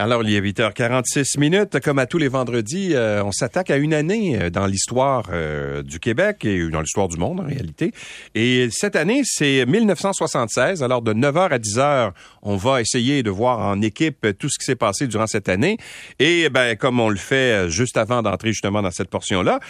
[0.00, 1.78] Alors, il est 8h46 minutes.
[1.80, 5.82] Comme à tous les vendredis, euh, on s'attaque à une année euh, dans l'histoire euh,
[5.82, 7.92] du Québec et dans l'histoire du monde, en réalité.
[8.34, 10.82] Et cette année, c'est 1976.
[10.82, 14.64] Alors, de 9h à 10h, on va essayer de voir en équipe tout ce qui
[14.64, 15.76] s'est passé durant cette année.
[16.18, 19.60] Et ben, comme on le fait juste avant d'entrer justement dans cette portion-là,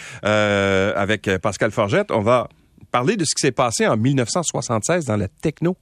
[0.95, 2.47] avec Pascal Forgette, on va
[2.91, 5.75] parler de ce qui s'est passé en 1976 dans la techno.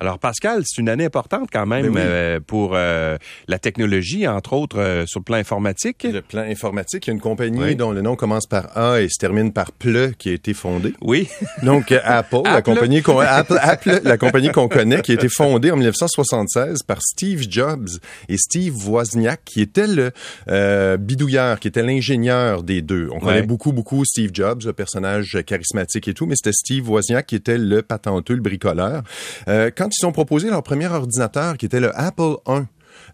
[0.00, 3.16] Alors, Pascal, c'est une année importante quand même Ben euh, pour euh,
[3.48, 6.04] la technologie, entre autres euh, sur le plan informatique.
[6.10, 7.76] Le plan informatique, il y a une compagnie Oui.
[7.76, 10.94] dont le nom commence par A et se termine par PLE qui a été fondée.
[11.00, 11.28] Oui.
[11.62, 12.62] Donc euh, Apple, la Apple.
[12.74, 16.98] compagnie qu'on Apple, Apple, la compagnie qu'on connaît, qui a été fondée en 1976 par
[17.02, 17.88] Steve Jobs
[18.28, 23.08] et Steve Wozniak, qui était le bidouilleur, qui était l'ingénieur des deux.
[23.12, 27.26] On connaît beaucoup, beaucoup Steve Jobs, le personnage charismatique et tout, mais c'était Steve Wozniak
[27.26, 29.02] qui était le patenteux, le bricoleur.
[29.48, 32.62] Euh, quand ils ont proposé leur premier ordinateur, qui était le Apple I,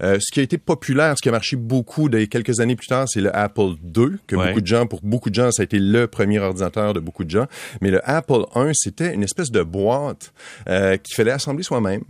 [0.03, 2.87] euh, ce qui a été populaire, ce qui a marché beaucoup des quelques années plus
[2.89, 4.49] tard, c'est le Apple II, que Ouais.
[4.49, 7.25] beaucoup de gens, pour beaucoup de gens, ça a été le premier ordinateur de beaucoup
[7.25, 7.47] de gens.
[7.81, 10.33] Mais le Apple I, c'était une espèce de boîte
[10.69, 12.03] euh, qu'il fallait assembler soi-même.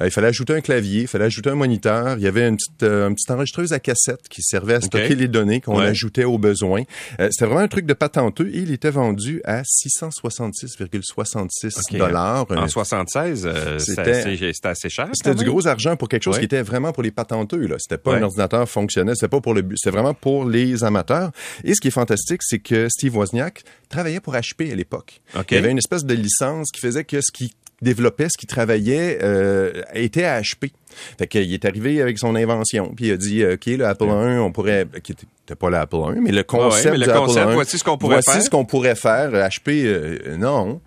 [0.00, 2.16] Euh, il fallait ajouter un clavier, il fallait ajouter un moniteur.
[2.18, 5.14] Il y avait une petite, euh, une petite enregistreuse à cassette qui servait à stocker
[5.14, 5.86] les données qu'on Ouais.
[5.86, 6.82] ajoutait aux besoins.
[7.20, 11.98] Euh, c'était vraiment un truc de patenteux et il était vendu à 666,66 Ok.
[11.98, 12.46] dollars.
[12.50, 15.08] En 76, euh, C'était- assez cher.
[15.12, 16.40] C'était du gros argent pour quelque chose Ouais.
[16.40, 17.66] qui était vraiment pour les patenteux.
[17.66, 18.18] Là, c'était pas Ouais.
[18.18, 21.30] un ordinateur fonctionnel, c'était pas pour le but, c'était vraiment pour les amateurs.
[21.64, 25.20] Et ce qui est fantastique, c'est que Steve Wozniak travaillait pour HP à l'époque.
[25.50, 27.50] Il y avait une espèce de licence qui faisait que ce qu'il
[27.82, 30.72] développait, ce qu'il travaillait, euh, était à HP.
[31.18, 34.38] Fait qu'il est arrivé avec son invention, puis il a dit, OK, le Apple I,
[34.38, 37.50] on pourrait, qui était pas l'Apple I, mais le concept mais le du Apple concept,
[37.50, 38.42] voici ce qu'on pourrait voici faire.
[38.42, 39.30] ce qu'on pourrait faire.
[39.32, 40.80] HP, euh, non.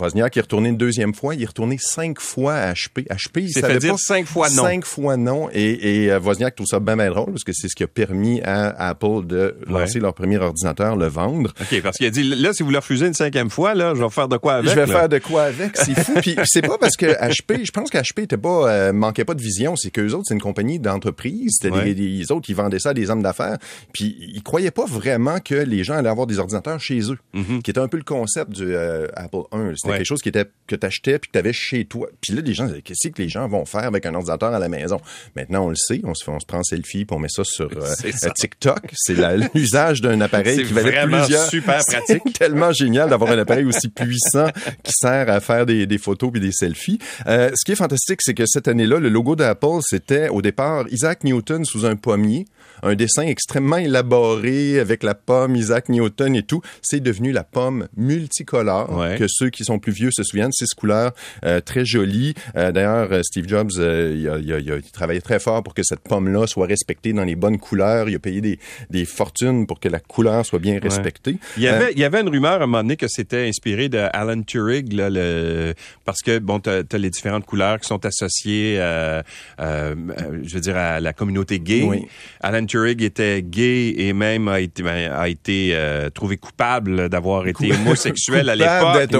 [0.00, 3.06] Wozniak est retourné une deuxième fois, il est retourné cinq fois à HP.
[3.08, 4.62] HP, il savait fait dire pas- cinq fois non.
[4.64, 5.48] Cinq fois non.
[5.52, 7.86] Et, et euh, Wozniak trouve ça bien, bien drôle parce que c'est ce qui a
[7.88, 10.00] permis à Apple de lancer Ouais.
[10.02, 11.52] leur premier ordinateur, le vendre.
[11.60, 14.02] OK, parce qu'il a dit, là, si vous le refusez une cinquième fois, là, je
[14.02, 14.70] vais faire de quoi avec.
[14.70, 14.92] je vais là?
[14.92, 16.14] faire de quoi avec, c'est fou.
[16.20, 19.42] Puis c'est pas parce que HP, je pense qu'HP était pas euh, manquait pas de
[19.42, 21.94] vision, c'est qu'eux autres c'est une compagnie d'entreprise, c'était Ouais.
[21.94, 23.58] des autres qui vendaient ça à des hommes d'affaires,
[23.92, 27.18] puis ils croyaient pas vraiment que les gens allaient avoir des ordinateurs chez eux,
[27.62, 29.92] qui était un peu le concept du euh, Apple I, c'était.
[29.92, 29.98] Ouais.
[29.98, 32.08] quelque chose qui était que t'achetais puis que t'avais chez toi.
[32.20, 34.58] Puis là les gens disaient qu'est-ce que les gens vont faire avec un ordinateur à
[34.58, 35.00] la maison?
[35.36, 37.42] Maintenant on le sait, on se fait on se prend selfie puis on met ça
[37.44, 37.80] sur euh,
[38.12, 38.28] ça.
[38.28, 39.14] euh, TikTok, c'est
[39.54, 42.38] l'usage d'un appareil qui valait plusieurs super C'est pratique.
[42.38, 44.48] tellement génial d'avoir un appareil aussi puissant
[44.82, 46.98] qui sert à faire des, des photos puis des selfies.
[47.26, 50.86] Euh, ce qui est fantastique, c'est que cette année-là, le logo d'Apple, c'était au départ
[50.90, 52.46] Isaac Newton sous un pommier,
[52.82, 56.60] un dessin extrêmement élaboré avec la pomme Isaac Newton et tout.
[56.82, 59.16] C'est devenu la pomme multicolore Ouais.
[59.18, 60.52] que ceux qui sont plus vieux se souviennent.
[60.52, 61.12] Six couleurs
[61.44, 62.34] euh, très jolies.
[62.56, 63.82] Euh, D'ailleurs, euh, Steve Jobs, il,
[64.28, 67.12] a, il a- il a- il travaillait très fort pour que cette pomme-là soit respectée
[67.12, 68.08] dans les bonnes couleurs.
[68.08, 68.58] Il a payé des,
[68.90, 71.36] des fortunes pour que la couleur soit bien respectée.
[71.56, 73.88] Il y, avait, il y avait une rumeur à un moment donné que c'était inspiré
[73.88, 75.74] de Alan Turing, là, le,
[76.04, 79.22] parce que bon, t'as as les différentes couleurs qui sont associées, euh,
[79.58, 81.82] je veux dire, à la communauté gay.
[81.82, 82.06] Oui.
[82.40, 87.46] Alan Turing était gay et même a été, ben, a été euh, trouvé coupable d'avoir
[87.48, 89.10] été homosexuel à l'époque.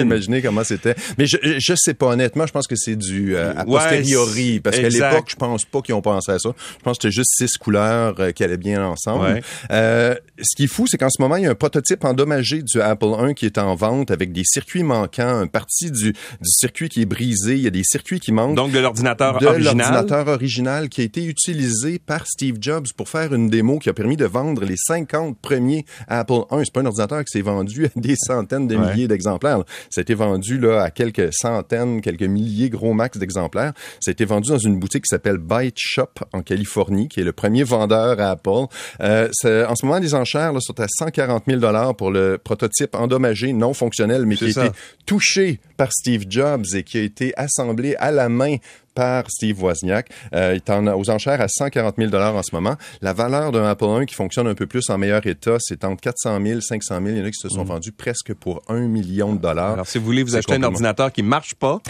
[0.00, 0.94] Imaginez comment c'était.
[1.18, 4.60] Mais je, je sais pas, honnêtement, je pense que c'est du euh, a Ouais, posteriori.
[4.60, 6.50] Parce qu'à l'époque, je pense pas qu'ils ont pensé à ça.
[6.78, 9.24] Je pense que c'était juste six couleurs euh, qui allaient bien ensemble.
[9.24, 9.42] Ouais.
[9.70, 12.62] Euh, ce qui est fou, c'est qu'en ce moment, il y a un prototype endommagé
[12.62, 16.16] du Apple I qui est en vente avec des circuits manquants, une partie du, du
[16.44, 19.46] circuit qui est brisé, il y a des circuits qui manquent Donc de l'ordinateur de
[19.46, 19.76] original.
[19.76, 23.94] l'ordinateur original qui a été utilisé par Steve Jobs pour faire une démo qui a
[23.94, 26.56] permis de vendre les 50 premiers Apple I.
[26.64, 28.92] C'est pas un ordinateur qui s'est vendu à des centaines de Ouais.
[28.92, 29.62] milliers d'exemplaires.
[29.90, 33.72] Ça a été vendu là à quelques centaines, quelques milliers gros max d'exemplaires.
[34.00, 37.24] Ça a été vendu dans une boutique qui s'appelle Byte Shop en Californie, qui est
[37.24, 38.66] le premier vendeur à Apple.
[39.00, 42.38] Euh, c'est- en ce moment, les enchères là, sont à 140 000 dollars pour le
[42.38, 44.76] prototype endommagé, non fonctionnel, mais qui a été
[45.06, 48.56] touché par Steve Jobs et qui a été assemblé à la main
[48.96, 50.08] par Steve Wozniak.
[50.34, 52.76] Euh, il est en, aux enchères à 140 000 en ce moment.
[53.02, 56.00] La valeur d'un Apple I qui fonctionne un peu plus en meilleur état, c'est entre
[56.00, 57.06] 400 000 500 000.
[57.08, 59.70] Il y en a qui se sont vendus presque pour un million de dollars.
[59.70, 59.74] Mm.
[59.74, 61.80] Alors, si vous voulez vous acheter un ordinateur qui marche pas,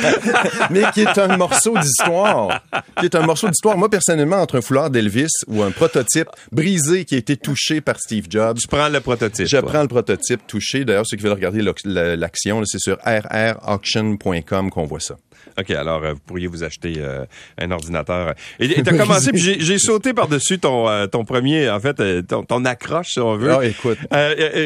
[0.70, 2.62] mais qui est un morceau d'histoire.
[2.98, 3.78] Qui est un morceau d'histoire.
[3.78, 7.98] Moi, personnellement, entre un foulard d'Elvis ou un prototype brisé qui a été touché par
[7.98, 9.46] Steve Jobs, tu prends le prototype.
[9.46, 10.84] Je prends le prototype touché.
[10.84, 15.16] D'ailleurs, ceux qui veulent regarder l'action, c'est sur rrauction.com qu'on voit ça.
[15.58, 17.24] OK, alors euh, vous pourriez vous acheter euh,
[17.58, 18.34] un ordinateur.
[18.58, 22.44] Et t'as commencé, puis j'ai- sauté par-dessus ton, euh, ton premier, en fait, euh, ton,
[22.44, 23.50] ton accroche, si on veut.
[23.52, 23.98] Ah, écoute,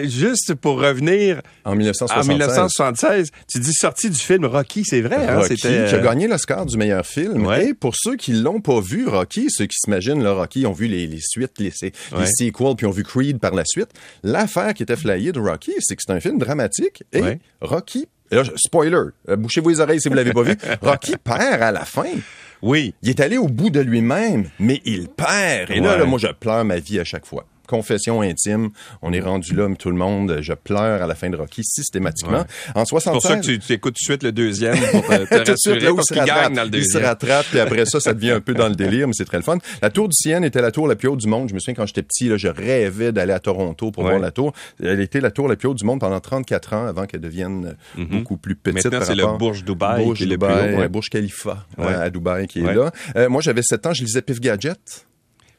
[0.04, 2.28] juste pour revenir en en 1976.
[2.28, 5.40] 1976, tu dis sortie du film Rocky, c'est vrai, hein?
[5.40, 7.46] Rocky, qui a gagné l'Oscar du meilleur film.
[7.46, 7.68] Ouais.
[7.68, 10.86] Et pour ceux qui l'ont pas vu, Rocky, ceux qui s'imaginent le Rocky ont vu
[10.86, 12.26] les, les suites, les, les Ouais.
[12.26, 13.88] sequels, puis ont vu Creed par la suite.
[14.22, 17.02] L'affaire qui était flyée de Rocky, c'est que c'est un film dramatique.
[17.12, 17.38] Et Ouais.
[17.60, 18.96] Rocky, là, spoiler,
[19.28, 22.04] euh, bouchez-vous les oreilles si vous l'avez pas vu, Rocky perd à la fin.
[22.62, 22.94] Oui.
[23.02, 25.70] Il est allé au bout de lui-même, mais il perd.
[25.70, 27.44] Et là, là, moi, je pleure ma vie à chaque fois.
[27.66, 28.70] Confession intime,
[29.02, 31.62] on est rendu là, mais tout le monde, je pleure à la fin de Rocky
[31.64, 32.44] systématiquement.
[32.74, 35.02] En C'est pour 76, ça que tu, tu écoutes tout de suite le deuxième pour
[35.06, 36.62] te, te tout de suite, rassurer, là où parce il se qu'il rattrape, gagne dans
[36.62, 37.04] le il se deuxième.
[37.04, 39.42] rattrape, puis après ça, ça devient un peu dans le délire, mais c'est très le
[39.42, 39.58] fun.
[39.82, 41.48] La tour du Sienne était la tour la plus haute du monde.
[41.48, 44.10] Je me souviens quand j'étais petit, là, je rêvais d'aller à Toronto pour Ouais.
[44.10, 44.52] voir la tour.
[44.82, 47.76] Elle était la tour la plus haute du monde pendant 34 ans avant qu'elle devienne
[47.98, 48.84] euh, beaucoup plus petite.
[48.86, 48.92] Mhm.
[48.92, 50.88] Maintenant, c'est le Burj Dubaï Burj qui est le plus Dubaï, haut, ouais.
[50.88, 52.90] Burj Khalifa euh, à Dubaï qui est là.
[53.16, 55.06] Euh, moi, j'avais 7 ans, je lisais Pif Gadget.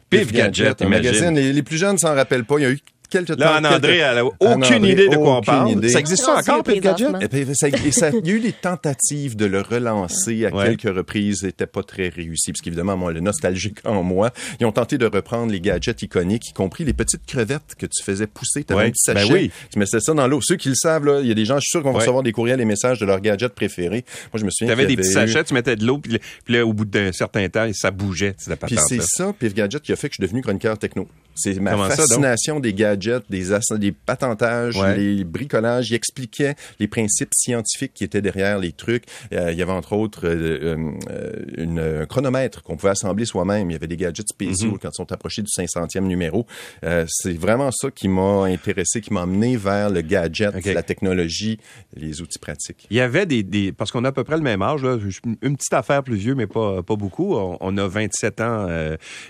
[0.10, 0.90] Pif Gadget, imagine.
[0.90, 1.36] magazine.
[1.36, 2.58] Les, les plus jeunes s'en rappellent pas.
[2.60, 5.38] Il y a eu quelques Là, temps, Anne-André, quelques- elle a aucune idée de quoi
[5.38, 5.72] on parle.
[5.72, 5.90] idée.
[5.90, 7.08] Ça existe ça encore, Pif Gadget?
[7.08, 7.20] présentement.
[7.20, 10.54] et puis, ça, et ça- il y a eu des tentatives de le relancer à
[10.56, 10.76] Ouais.
[10.76, 14.72] quelques reprises, c'était pas très réussi, parce qu'évidemment, moi, le nostalgique en moi, ils ont
[14.72, 18.64] tenté de reprendre les gadgets iconiques, y compris les petites crevettes que tu faisais pousser,
[18.64, 18.88] tu avais Ouais.
[18.88, 19.52] un petit Ben sachet, oui.
[19.72, 20.40] tu mettais ça dans l'eau.
[20.42, 21.96] Ceux qui le savent, là, il y a des gens, je suis sûr qu'on va
[21.96, 22.00] Ouais.
[22.02, 24.06] recevoir des courriels et messages de leurs gadgets préférés.
[24.34, 26.20] Moi, je me souviens Tu avais des petits eu- sachets, tu mettais de l'eau, puis,
[26.50, 28.36] là, au bout d'un certain temps, ça bougeait,
[28.68, 31.08] Puis c'est ça, Pif Gadget, qui a fait que je suis devenu chroniqueur techno.
[31.36, 32.97] C'est ma Comment ça, fascination des gadgets,
[33.30, 33.44] des,
[33.78, 34.98] des patentages, Ouais.
[34.98, 35.90] les bricolages.
[35.90, 39.04] Il expliquait les principes scientifiques qui étaient derrière les trucs.
[39.34, 43.70] Euh, il y avait entre autres euh, euh, une, un chronomètre qu'on pouvait assembler soi-même.
[43.70, 44.80] Il y avait des gadgets spéciaux Mhm.
[44.80, 46.46] quand ils sont approchés du 500e numéro.
[46.84, 51.60] Euh, c'est vraiment ça qui m'a intéressé, qui m'a amené vers le gadget, la technologie,
[51.96, 52.88] les outils pratiques.
[52.90, 54.98] Il y avait des, des parce qu'on a à peu près le même âge, là,
[55.42, 57.36] une petite affaire plus vieux, mais pas, pas beaucoup.
[57.36, 58.68] On, on a 27 ans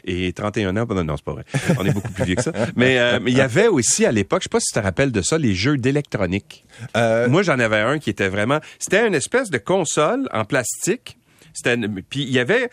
[0.06, 0.86] et 31 ans.
[0.90, 1.44] Non, non, c'est pas vrai.
[1.80, 2.52] On est beaucoup plus vieux que ça.
[2.76, 5.12] Mais, mais il y avait aussi à l'époque, je sais pas si tu te rappelles
[5.12, 6.64] de ça, les jeux d'électronique.
[6.96, 8.60] Euh, Moi, j'en avais un qui était vraiment...
[8.78, 11.18] C'était une espèce de console en plastique.
[11.54, 12.70] C'était une- Puis il y avait...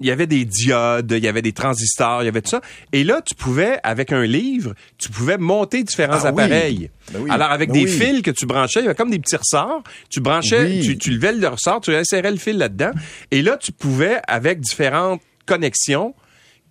[0.00, 2.60] Il y avait des diodes, il y avait des transistors, il y avait tout ça.
[2.92, 6.40] Et là, tu pouvais, avec un livre, tu pouvais monter différents Ah oui.
[6.44, 6.90] appareils.
[7.12, 7.28] Ben oui.
[7.32, 7.98] Alors, avec Ben des oui.
[8.06, 9.82] fils que tu branchais, il y avait comme des petits ressorts.
[10.08, 12.92] Tu branchais, tu, tu levais le ressort, tu insérais le fil là-dedans.
[13.32, 16.14] Et là, tu pouvais, avec différentes connexions,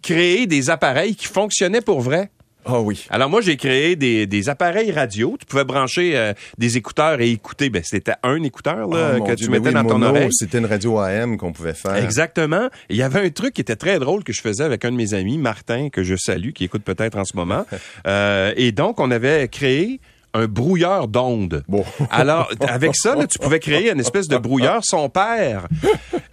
[0.02, 2.30] créer des appareils qui fonctionnaient pour vrai.
[2.68, 3.06] Ah oui.
[3.10, 5.36] Alors moi, j'ai créé des, des appareils radio.
[5.40, 7.70] Tu pouvais brancher euh, des écouteurs et écouter.
[7.70, 10.12] Ben, c'était un écouteur là, mon que Dieu, tu ben mettais oui, dans ton mono,
[10.12, 10.30] oreille.
[10.32, 11.96] C'était une radio AM qu'on pouvait faire.
[11.96, 12.70] Exactement.
[12.90, 14.98] Il y avait un truc qui était très drôle que je faisais avec un de
[14.98, 17.66] mes amis, Martin, que je salue, qui écoute peut-être en ce moment.
[18.06, 20.00] Euh, et donc, on avait créé
[20.38, 21.64] un brouilleur d'ondes.
[21.68, 21.84] Bon.
[22.12, 24.82] Alors, avec ça, là, tu pouvais créer une espèce de brouilleur.
[24.84, 25.68] Son père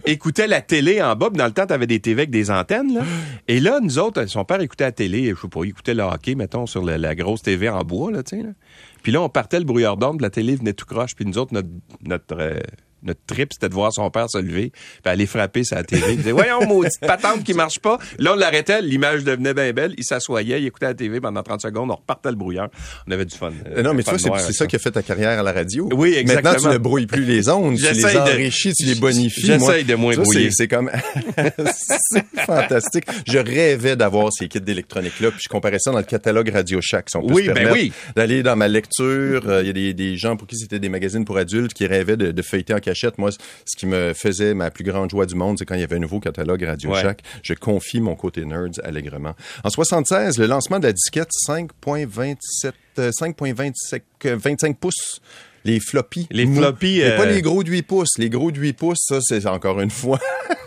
[0.05, 1.29] écoutait la télé en bas.
[1.29, 2.93] puis Dans le temps, tu avais des TV avec des antennes.
[2.93, 3.01] Là.
[3.47, 5.33] Et là, nous autres, son père écoutait la télé.
[5.35, 8.11] Je sais pas, il écoutait le hockey, mettons, sur la, la grosse TV en bois.
[8.11, 8.49] Là, tu sais, là.
[9.05, 11.15] Puis là, on partait le brouilleur d'ondes, puis la télé venait tout croche.
[11.15, 11.69] Puis nous autres, notre,
[12.03, 12.59] notre, euh,
[13.05, 16.01] notre trip, c'était de voir son père se lever, puis aller frapper sa télé.
[16.11, 17.97] Il disait, voyons, maudite patente qui marche pas.
[18.19, 19.93] Là, on l'arrêtait, l'image devenait bien belle.
[19.97, 22.69] Il s'assoyait, il écoutait la télé pendant 30 secondes, on repartait le brouilleur.
[23.07, 23.51] On avait du fun.
[23.67, 25.89] Euh, non, mais Fun toi, c'est ça qui a fait ta carrière à la radio.
[25.93, 26.51] Oui, exactement.
[26.53, 29.45] Maintenant, tu ne brouilles plus les ondes, tu les J'essaye de- enrichis, tu les bonifies.
[29.45, 30.49] J'essaye de moins ça, brouiller.
[30.51, 30.89] c'est- comme...
[31.73, 33.05] c'est fantastique.
[33.27, 37.09] Je rêvais d'avoir ces kits d'électronique-là, puis je comparais ça dans le catalogue Radio Shack.
[37.09, 37.91] Si on peut Oui, se ben oui.
[38.15, 39.43] D'aller dans ma lecture.
[39.47, 41.85] Euh, Il y a des, des gens pour qui c'était des magazines pour adultes qui
[41.87, 42.94] rêvaient de, de feuilleter en cachette.
[43.17, 45.83] Moi, ce qui me faisait ma plus grande joie du monde, c'est quand il y
[45.83, 47.01] avait un nouveau catalogue Radio Ouais.
[47.01, 47.21] Shack.
[47.43, 49.33] Je confie mon côté nerds allègrement.
[49.63, 55.21] En 76, le lancement de la disquette 5.27, euh, 5.25 euh, 25 pouces.
[55.63, 56.27] Les floppies.
[56.29, 58.17] Les floppies, pas euh, les gros de 8 pouces.
[58.19, 60.19] Les gros de 8 pouces, ça, c'est encore une fois.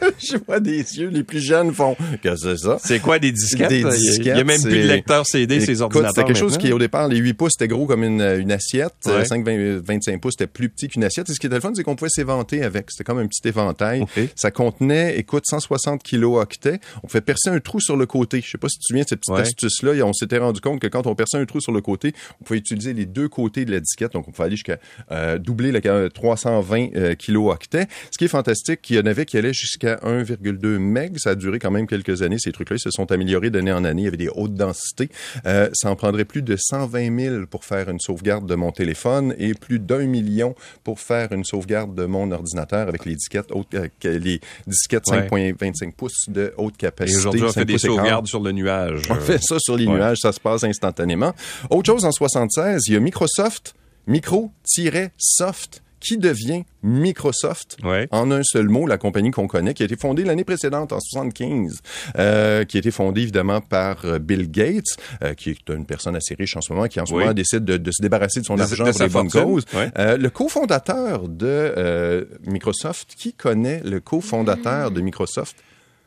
[0.18, 1.08] Je vois des yeux.
[1.08, 2.78] Les plus jeunes font que c'est ça?
[2.82, 3.68] C'est quoi des disquettes?
[3.68, 6.12] Des Il y a- Il y a disquettes, même plus de lecteur CD, ces ordinateurs.
[6.14, 8.94] C'était quelque chose qui, au départ, les 8 pouces, c'était gros comme une, une assiette.
[9.06, 9.12] Ouais.
[9.12, 11.28] Euh, 5, 20, 25 pouces, c'était plus petit qu'une assiette.
[11.30, 12.90] Et ce qui était le fun, c'est qu'on pouvait s'éventer avec.
[12.90, 14.04] C'était comme un petit éventail.
[14.34, 16.80] Ça contenait, écoute, 160 kilo-octets.
[17.02, 18.40] On pouvait percer un trou sur le côté.
[18.44, 19.40] Je sais pas si tu te souviens de cette petite Ouais.
[19.42, 19.94] astuce-là.
[19.94, 22.44] Et On s'était rendu compte que quand on perçait un trou sur le côté, on
[22.44, 24.12] pouvait utiliser les deux côtés de la disquette.
[24.12, 24.78] Donc, on pouvait aller jusqu'à
[25.12, 27.86] euh, doubler le euh, 320 euh, kilo-octets.
[28.10, 31.18] Ce qui est fantastique, il y en avait qui allaient jusqu'à 1,2 meg.
[31.18, 32.38] Ça a duré quand même quelques années.
[32.38, 34.02] Ces trucs-là, ils se sont améliorés d'année en année.
[34.02, 35.08] Il y avait des hautes densités.
[35.46, 39.34] Euh, ça en prendrait plus de 120 000 pour faire une sauvegarde de mon téléphone
[39.38, 43.72] et plus d'un million pour faire une sauvegarde de mon ordinateur avec les disquettes, haute,
[43.74, 45.26] euh, les disquettes Ouais.
[45.28, 47.18] 5.25 pouces de haute Et capacité.
[47.18, 49.02] aujourd'hui, on 5 fait des et sauvegardes sur le nuage.
[49.10, 49.94] On fait ça sur les Ouais.
[49.94, 51.32] nuages, ça se passe instantanément.
[51.70, 53.74] Autre chose, en 76, il y a Microsoft,
[54.06, 58.06] micro-soft, qui devient Microsoft Ouais.
[58.10, 61.00] en un seul mot, la compagnie qu'on connaît, qui a été fondée l'année précédente, en
[61.00, 61.80] 75,
[62.18, 66.14] euh, qui a été fondée évidemment par euh, Bill Gates, euh, qui est une personne
[66.16, 67.20] assez riche en ce moment, qui en ce Oui.
[67.20, 69.30] moment décide de, de se débarrasser de son De- argent de pour sa les bonnes
[69.30, 69.64] causes.
[69.74, 69.90] Ouais.
[69.98, 75.56] Euh, le cofondateur de euh, Microsoft, qui connaît le cofondateur de Microsoft?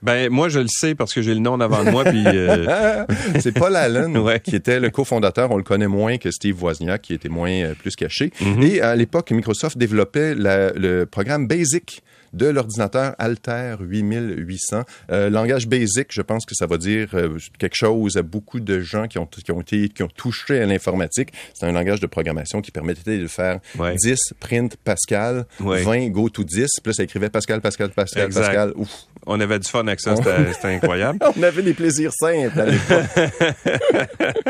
[0.01, 2.23] Ben moi je le sais parce que j'ai le nom en avant de moi puis
[2.25, 3.05] euh,
[3.39, 4.39] C'est Paul Allen Ouais.
[4.39, 5.51] qui était le cofondateur.
[5.51, 8.31] On le connaît moins que Steve Wozniak, qui était moins euh, plus caché.
[8.41, 8.63] Mhm.
[8.63, 12.01] Et à l'époque, Microsoft développait la- le programme Basic
[12.33, 14.83] de l'ordinateur Altair 8800.
[15.11, 18.79] Euh, langage Basic, je pense que ça va dire euh, quelque chose à beaucoup de
[18.79, 21.29] gens qui ont, qui ont été qui ont touché à l'informatique.
[21.53, 23.95] C'est un langage de programmation qui permettait de faire Ouais.
[24.01, 25.81] 10 print Pascal, Ouais.
[25.83, 26.67] 20 go to 10.
[26.81, 28.41] Puis là, ça écrivait Pascal, Pascal, Pascal, Exact.
[28.45, 28.73] Pascal.
[28.77, 28.89] Ouf.
[29.27, 31.19] On avait du fun avec ça, c'était incroyable.
[31.37, 33.31] On avait des plaisirs simples à l'époque.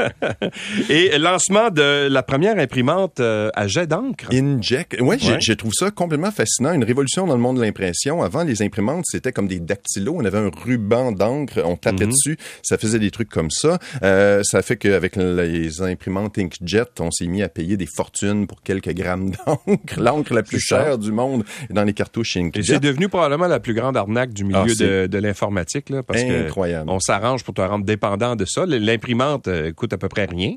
[0.90, 4.26] Et lancement de la première imprimante euh, à jet d'encre.
[4.32, 4.96] Inject.
[4.98, 5.18] J'ai- Ouais.
[5.42, 6.74] je trouve ça complètement fascinant.
[6.74, 8.22] Une révolution dans le monde de l'impression.
[8.24, 10.16] Avant, les imprimantes, c'était comme des dactylos.
[10.18, 12.12] On avait un ruban d'encre, on tapait Mhm.
[12.12, 12.38] dessus.
[12.64, 13.78] Ça faisait des trucs comme ça.
[14.04, 18.62] Euh, ça fait qu'avec les imprimantes Inkjet, on s'est mis à payer des fortunes pour
[18.62, 20.00] quelques grammes d'encre.
[20.00, 22.64] L'encre la plus chère du monde dans les cartouches Et Inkjet.
[22.76, 26.04] c'est devenu probablement la plus grande arnaque du milieu Ah, c'est de, de l'informatique, là,
[26.04, 26.50] parce que
[26.88, 28.66] on s'arrange pour te rendre dépendant de ça.
[28.66, 30.56] L'imprimante euh, coûte à peu près rien.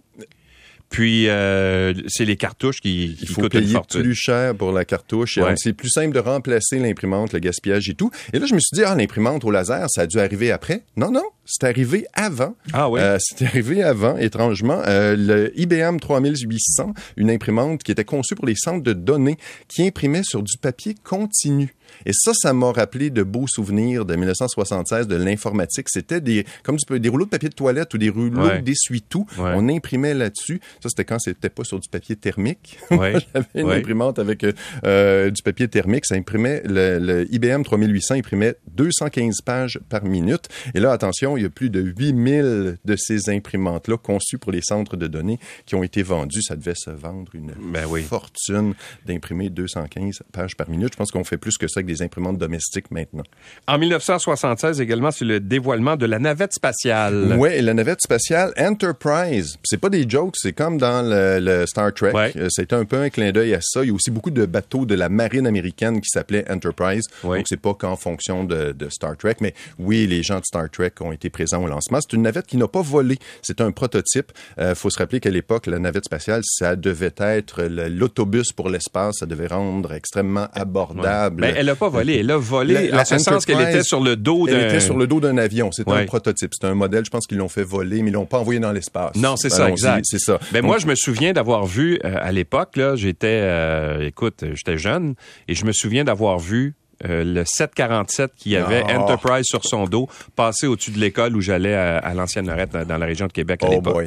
[0.91, 4.03] Puis euh, c'est les cartouches qui, qui Il faut coûtent une payer fortune.
[4.03, 5.39] plus cher pour la cartouche.
[5.39, 5.55] Ouais.
[5.57, 8.11] C'est plus simple de remplacer l'imprimante, le gaspillage et tout.
[8.33, 10.83] Et là, je me suis dit, ah, l'imprimante au laser, ça a dû arriver après.
[10.97, 12.55] Non, non, c'est arrivé avant.
[12.73, 13.01] Ah oui.
[13.01, 14.83] Euh, c'est arrivé avant, étrangement.
[14.87, 19.85] Euh, le IBM 3800, une imprimante qui était conçue pour les centres de données, qui
[19.85, 21.75] imprimait sur du papier continu.
[22.07, 25.89] Et ça, ça m'a rappelé de beaux souvenirs de 1976 de l'informatique.
[25.91, 28.63] C'était des comme du, des rouleaux de papier de toilette ou des rouleaux Ouais.
[28.63, 29.27] d'essuie-tout.
[29.39, 29.53] Ouais.
[29.55, 30.61] On imprimait là-dessus.
[30.83, 32.79] Ça, c'était quand c'était pas sur du papier thermique.
[32.91, 33.15] Ouais.
[33.35, 34.53] J'avais une imprimante avec euh,
[34.85, 36.07] euh, du papier thermique.
[36.07, 40.49] Ça imprimait le, le IBM 3800 imprimait 215 pages par minute.
[40.75, 44.63] Et là, attention, il y a plus de 8000 de ces imprimantes-là conçues pour les
[44.63, 46.43] centres de données qui ont été vendues.
[46.43, 48.03] Ça devait se vendre une Ben oui.
[48.03, 48.75] fortune
[49.07, 50.91] d'imprimer 215 pages par minute.
[50.93, 53.23] Je pense qu'on fait plus que ça avec des imprimantes domestiques maintenant.
[53.69, 57.39] En 1976 également, c'est le dévoilement de la navette spatiale.
[57.53, 61.93] Et la navette spatiale Enterprise, c'est pas des jokes, c'est comme dans le, le Star
[61.93, 62.13] Trek.
[62.13, 62.33] Ouais.
[62.37, 63.83] Euh, C'était un peu un clin d'œil à ça.
[63.83, 67.05] Il y a aussi beaucoup de bateaux de la marine américaine qui s'appelaient Enterprise.
[67.23, 67.39] Ouais.
[67.39, 70.71] Donc c'est pas qu'en fonction de, de Star Trek, mais oui, les gens de Star
[70.71, 71.99] Trek ont été présents au lancement.
[72.01, 73.19] C'est une navette qui n'a pas volé.
[73.43, 74.33] C'est un prototype.
[74.59, 79.17] Euh, faut se rappeler qu'à l'époque, la navette spatiale, ça devait être l'autobus pour l'espace.
[79.21, 81.43] Ça devait rendre extrêmement abordable.
[81.43, 83.83] Ben, elle a pas volé, elle a volé La- la en ce sens qu'elle était
[83.83, 84.69] sur le dos Elle d'un...
[84.69, 85.71] était sur le dos d'un avion.
[85.73, 86.03] C'était Ouais.
[86.03, 86.51] un prototype.
[86.55, 88.73] C'était un modèle, je pense qu'ils l'ont fait voler, mais ils l'ont pas envoyé dans
[88.73, 89.17] l'espace.
[89.17, 90.05] Non, c'est ça, exact.
[90.07, 90.39] C'est ça.
[90.53, 94.45] Ben Donc, moi, je me souviens d'avoir vu euh, à l'époque là, j'étais, euh, écoute,
[94.55, 95.15] j'étais jeune
[95.49, 99.01] et je me souviens d'avoir vu euh, le 747 qui avait Ah.
[99.01, 102.85] Enterprise sur son dos passer au-dessus de l'école où j'allais à, à l'ancienne Lorette dans,
[102.85, 104.07] dans la région de Québec à Oh l'époque.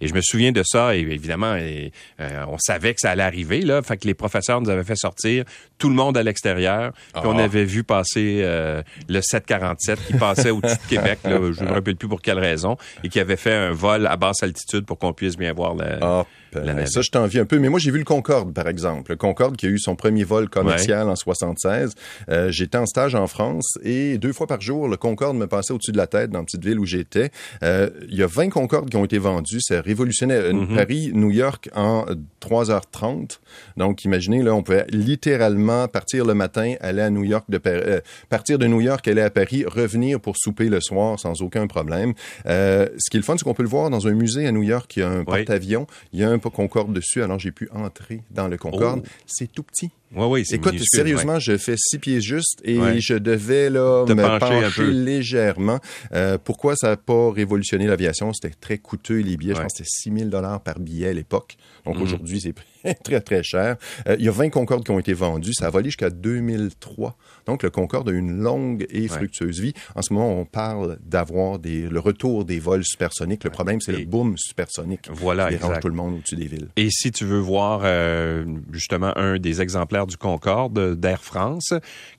[0.00, 3.22] Et je me souviens de ça, et évidemment, et, euh, on savait que ça allait
[3.22, 3.82] arriver, là.
[3.82, 5.44] Fait que les professeurs nous avaient fait sortir
[5.78, 6.92] tout le monde à l'extérieur.
[7.14, 7.44] Puis on Ah.
[7.44, 11.72] avait vu passer euh, le 747 qui passait au-dessus de Québec, là, je ne me
[11.72, 14.98] rappelle plus pour quelle raison, et qui avait fait un vol à basse altitude pour
[14.98, 15.84] qu'on puisse bien voir le...
[16.00, 16.24] Ah,
[16.54, 16.88] La navette.
[16.88, 17.58] ça, je t'envie un peu.
[17.58, 19.12] Mais moi, j'ai vu le Concorde, par exemple.
[19.12, 21.94] Le Concorde qui a eu son premier vol commercial en 76.
[22.28, 25.72] Euh, j'étais en stage en France et deux fois par jour, le Concorde me passait
[25.72, 27.30] au-dessus de la tête dans la petite ville où j'étais.
[27.62, 29.60] Euh, Il y a 20 Concorde qui ont été vendus.
[29.60, 30.76] Ça révolutionnait euh, Mhm.
[30.76, 32.06] Paris-New York en
[32.40, 33.40] 3h30.
[33.76, 37.72] Donc, imaginez, là, on pouvait littéralement partir le matin, aller à New York, de Par-
[37.74, 41.66] euh, partir de New York, aller à Paris, revenir pour souper le soir sans aucun
[41.66, 42.14] problème.
[42.46, 44.52] Euh, ce qui est le fun, c'est qu'on peut le voir dans un musée à
[44.52, 44.96] New York.
[44.96, 45.86] Il y a un porte-avions.
[46.12, 47.22] Il y a un Concorde dessus.
[47.22, 49.02] Alors, j'ai pu entrer dans le Concorde.
[49.04, 49.08] Oh.
[49.26, 49.90] C'est tout petit.
[50.14, 52.98] Ouais, oui, c'est Écoute, minuscule, sérieusement, je fais six pieds juste et Ouais.
[53.00, 55.80] je devais là Te me pencher légèrement.
[56.14, 58.32] Euh, pourquoi ça n'a pas révolutionné l'aviation?
[58.32, 59.54] C'était très coûteux, les billets.
[59.54, 61.56] Je pense que c'était 6 000 par billet à l'époque.
[61.84, 62.02] Donc Mhm.
[62.02, 62.54] aujourd'hui, c'est
[63.04, 63.76] très, très cher.
[64.08, 65.52] Euh, il y a 20 Concorde qui ont été vendus.
[65.52, 67.16] Ça a volé jusqu'à 2003.
[67.46, 69.74] Donc le Concorde a une longue et fructueuse vie.
[69.94, 73.44] En ce moment, on parle d'avoir des, le retour des vols supersoniques.
[73.44, 76.46] Le problème, c'est Et- le boom supersonique Voilà, qui dérange tout le monde au-dessus des
[76.46, 76.68] villes.
[76.76, 81.72] Et si tu veux voir euh, justement un des exemplaires du Concorde euh, d'Air France,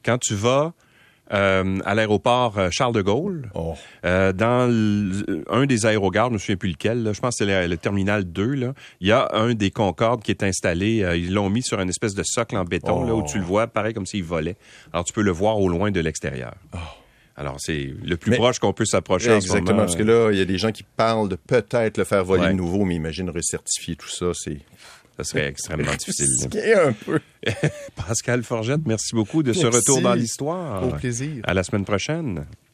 [0.04, 0.74] quand tu vas
[1.32, 3.76] euh, à l'aéroport euh, Charles de Gaulle, Oh.
[4.04, 4.68] euh, dans
[5.52, 7.68] un des aérogares, je ne me souviens plus lequel, là, je pense que c'est le,
[7.68, 11.32] le terminal 2, là, il y a un des Concorde qui est installé, euh, ils
[11.32, 13.08] l'ont mis sur une espèce de socle en béton, Oh.
[13.08, 14.56] là, où tu le vois, pareil comme s'il volait.
[14.92, 16.56] Alors tu peux le voir au loin de l'extérieur.
[17.38, 20.32] Alors c'est le plus Mais- proche qu'on peut s'approcher en ce Exactement, parce que là,
[20.32, 22.50] il y a des gens qui parlent de peut-être le faire voler Ouais.
[22.50, 24.58] de nouveau, mais imagine recertifier tout ça, c'est
[25.20, 26.48] Ce serait extrêmement difficile.
[26.76, 27.20] Un peu.
[27.96, 30.88] Pascal Forgette, merci beaucoup de ce retour dans l'histoire.
[30.88, 31.44] Au plaisir.
[31.44, 32.46] À la semaine prochaine.